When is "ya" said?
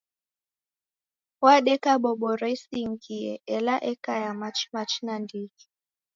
4.23-4.31